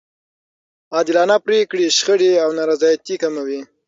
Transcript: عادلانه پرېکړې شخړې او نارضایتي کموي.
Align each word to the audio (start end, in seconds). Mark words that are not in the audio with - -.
عادلانه 0.95 1.37
پرېکړې 1.45 1.93
شخړې 1.97 2.31
او 2.43 2.49
نارضایتي 2.59 3.15
کموي. 3.23 3.59